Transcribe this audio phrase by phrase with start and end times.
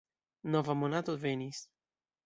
[0.55, 1.65] Nova monato venis.